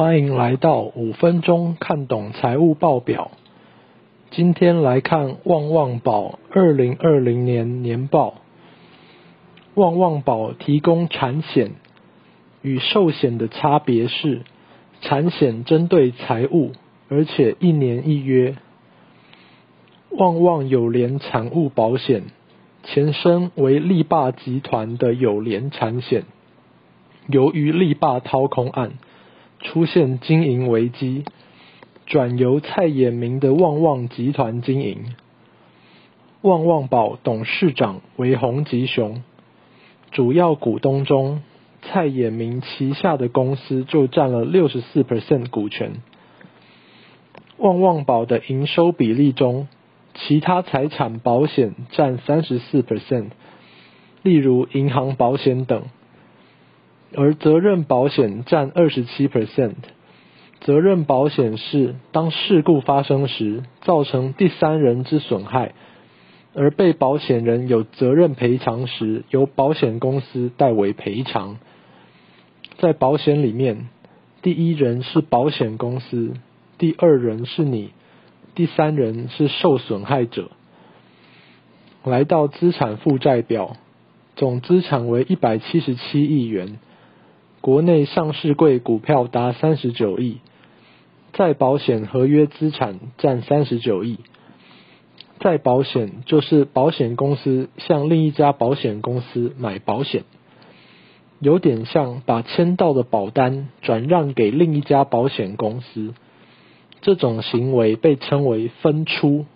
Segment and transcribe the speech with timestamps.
[0.00, 3.32] 欢迎来到五分钟看懂财务报表。
[4.30, 8.36] 今天来看旺旺宝二零二零年年报。
[9.74, 11.72] 旺旺宝提供产险，
[12.62, 14.40] 与寿险的差别是，
[15.02, 16.72] 产险针对财务，
[17.10, 18.56] 而且一年一约。
[20.08, 22.22] 旺旺友联产物保险，
[22.84, 26.24] 前身为力霸集团的友联产险，
[27.26, 28.92] 由于力霸掏空案。
[29.62, 31.24] 出现经营危机，
[32.06, 35.14] 转由蔡衍明的旺旺集团经营。
[36.42, 39.22] 旺旺宝董事长为洪吉雄，
[40.10, 41.42] 主要股东中，
[41.82, 45.92] 蔡衍明旗下的公司就占了六十四 percent 股权。
[47.58, 49.68] 旺旺宝的营收比例中，
[50.14, 53.26] 其他财产保险占三十四 percent，
[54.22, 55.82] 例如银行保险等。
[57.16, 59.74] 而责任保险占二十七 percent。
[60.60, 65.72] 责任保险是当事故发生时造成第三人之损害，
[66.54, 71.58] 而被保险人有责任赔偿时，由保险公司代为赔偿。
[72.78, 73.88] 在保险里面，
[74.42, 76.34] 第一人是保险公司，
[76.76, 77.92] 第二人是你，
[78.54, 80.50] 第三人是受损害者。
[82.04, 83.76] 来到资产负债表，
[84.36, 86.78] 总资产为一百七十七亿元。
[87.60, 90.38] 国内上市柜股票达三十九亿，
[91.34, 94.18] 再保险合约资产占三十九亿。
[95.40, 100.24] 再保险就是保险公司向另一家保险公司买保险，
[101.38, 106.14] 有点像把签到的保单转让给另一家保险公司，
[107.00, 109.46] 这种行为被称为分出。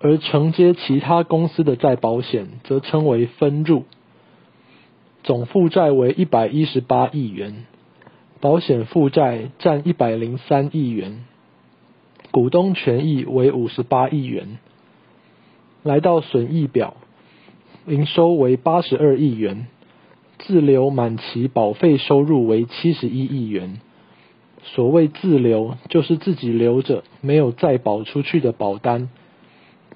[0.00, 3.84] 而承接其他公司的再保险则称为分入。
[5.22, 7.64] 总负债为一百一十八亿元，
[8.40, 11.24] 保险负债占一百零三亿元，
[12.32, 14.58] 股东权益为五十八亿元。
[15.84, 16.96] 来到损益表，
[17.86, 19.68] 营收为八十二亿元，
[20.38, 23.80] 自留满期保费收入为七十一亿元。
[24.64, 29.08] 所谓自留，就是自己留着没有再保出去的保单。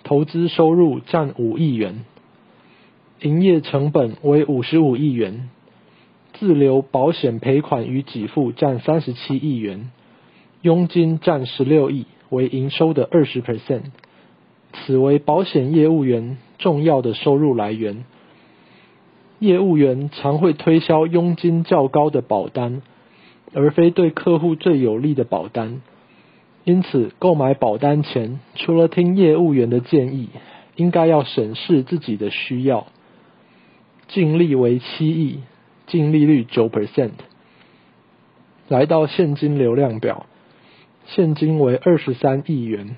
[0.04, 2.04] 投资收入占五亿元。
[3.20, 5.48] 营业成本为五十五亿元，
[6.34, 9.90] 自留保险赔款与给付占三十七亿元，
[10.60, 13.84] 佣金占十六亿，为营收的二十 percent。
[14.72, 18.04] 此为保险业务员重要的收入来源。
[19.38, 22.82] 业务员常会推销佣金较高的保单，
[23.54, 25.80] 而非对客户最有利的保单。
[26.64, 30.28] 因此，购买保单前，除了听业务员的建议，
[30.74, 32.86] 应该要审视自己的需要。
[34.08, 35.40] 净利为七亿，
[35.86, 37.12] 净利率九 percent。
[38.68, 40.26] 来到现金流量表，
[41.06, 42.96] 现金为二十三亿元。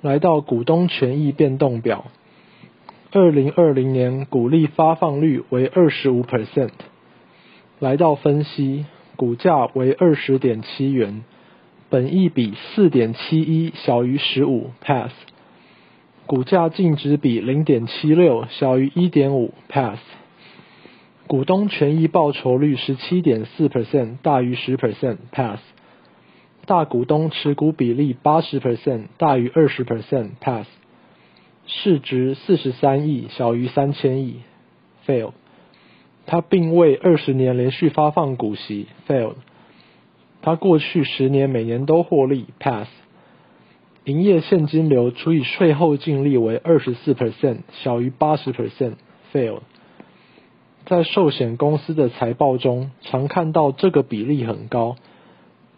[0.00, 2.06] 来到股东权益变动表，
[3.12, 6.70] 二零二零年股利发放率为二十五 percent。
[7.78, 8.86] 来到分析，
[9.16, 11.22] 股价为二十点七元，
[11.88, 15.12] 本益比四点七一小于十五，pass。
[16.30, 19.98] 股价净值比零点七六小于一点五，pass。
[21.26, 25.58] 股东权益报酬率十七点四 percent 大于十 percent，pass。
[26.66, 30.68] 大股东持股比例八十 percent 大于二十 percent，pass。
[31.66, 34.36] 市值四十三亿小于三千亿
[35.08, 35.32] ，fail。
[36.26, 39.34] 他并未二十年连续发放股息，fail。
[40.42, 42.86] 他过去十年每年都获利，pass。
[44.04, 49.60] 营业现金流除以税后净利为二十四 percent，小于八十 percent，fail。
[50.86, 54.96] 在寿险公司的财报中，常看到这个比例很高。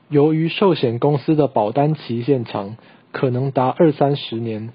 [0.08, 2.76] 由于寿险公司的保单期限长，
[3.10, 4.70] 可能达二三十年，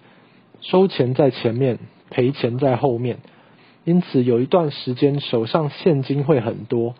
[0.61, 3.19] 收钱在前面，赔钱在后面，
[3.85, 6.95] 因此有一段时间手上现金会很多。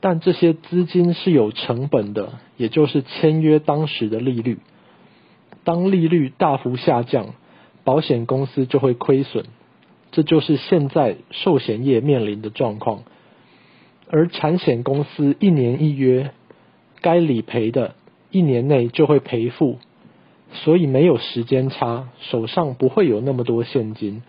[0.00, 4.58] 但这些资金是有成本的，也就是签约当时的利率。
[5.64, 7.34] 当利率大幅下降，
[7.84, 9.44] 保险公司就会亏损，
[10.10, 13.02] 这就是现在寿险业面临的状况。
[14.08, 16.32] 而产险公司一年一约，
[17.00, 17.94] 该理赔的
[18.30, 19.78] 一年内就会赔付，
[20.52, 24.22] 所以没有时间差，手上不会有那么多现金，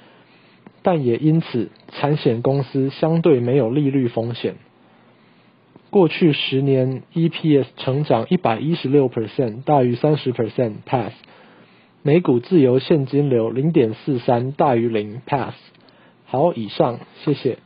[0.84, 4.56] 但也因此产险公司相对没有利率风险。
[5.92, 11.12] 过去十年 EPS 成长一百一十六 percent，大于三十 percent，pass。
[12.02, 15.54] 每股自由现金流零点四三大于零，pass。
[16.26, 17.58] 好，以上，谢谢。